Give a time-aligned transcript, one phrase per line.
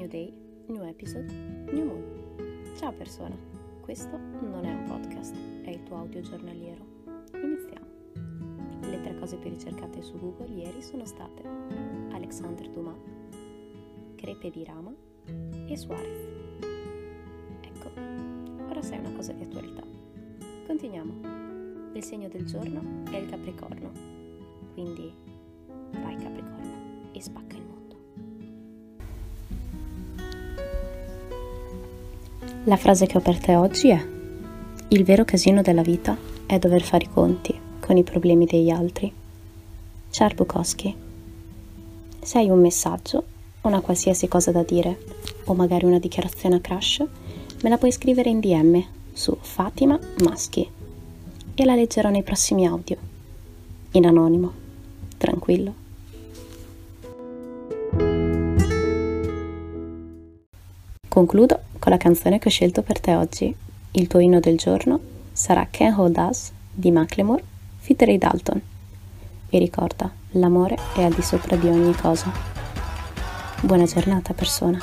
[0.00, 1.26] episode
[1.72, 2.74] New Moon.
[2.76, 3.36] Ciao persona,
[3.80, 6.84] questo non è un podcast, è il tuo audio giornaliero.
[7.34, 7.86] Iniziamo.
[8.80, 11.42] Le tre cose più ricercate su Google ieri sono state
[12.10, 12.96] Alexandre Dumas,
[14.14, 14.94] Crepe di Rama
[15.66, 16.26] e Suarez.
[17.60, 17.90] Ecco,
[18.68, 19.82] ora sai una cosa di attualità.
[20.66, 21.92] Continuiamo.
[21.94, 23.90] Il segno del giorno è il Capricorno,
[24.74, 25.12] quindi
[25.90, 27.47] vai Capricorno e spacca
[32.68, 34.06] La frase che ho per te oggi è
[34.88, 36.14] Il vero casino della vita
[36.44, 39.10] è dover fare i conti con i problemi degli altri.
[40.10, 40.94] Char Bukowski.
[42.20, 43.24] Se hai un messaggio,
[43.62, 44.98] una qualsiasi cosa da dire
[45.44, 47.02] o magari una dichiarazione a crush,
[47.62, 50.68] me la puoi scrivere in DM su Fatima Maschi
[51.54, 52.98] e la leggerò nei prossimi audio.
[53.92, 54.52] In anonimo.
[55.16, 55.87] Tranquillo.
[61.18, 63.52] Concludo con la canzone che ho scelto per te oggi.
[63.90, 65.00] Il tuo inno del giorno
[65.32, 67.42] sarà Can't Hold Us di Macklemore,
[67.78, 68.62] feat Dalton.
[69.50, 72.30] E ricorda, l'amore è al di sopra di ogni cosa.
[73.62, 74.78] Buona giornata, persona.